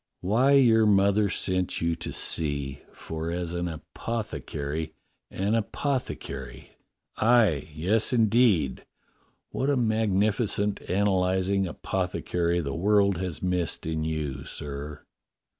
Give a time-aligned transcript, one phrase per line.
[0.21, 4.95] "Why your mother sent you to sea, for as an apothe cary—
[5.29, 6.71] an apothecary—
[7.17, 8.83] aye, yes, indeed,
[9.51, 15.05] what a magnifi cent analyzing apothecary the world has missed in you, sir."